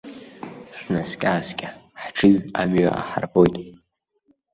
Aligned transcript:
Шәнаскьааскьа, 0.77 1.69
ҳҽыҩ 2.01 2.37
амҩа 2.61 2.91
аҳарбоит! 2.99 3.55